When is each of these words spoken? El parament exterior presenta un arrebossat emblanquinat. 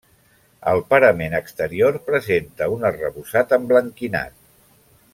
El 0.71 0.79
parament 0.93 1.35
exterior 1.41 1.99
presenta 2.09 2.71
un 2.79 2.89
arrebossat 2.91 3.55
emblanquinat. 3.63 4.37